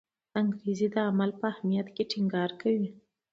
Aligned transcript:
انګریز 0.39 0.79
د 0.93 0.97
عمل 1.09 1.31
په 1.39 1.45
اهمیت 1.53 1.87
ټینګار 2.11 2.49
کوي. 2.61 2.89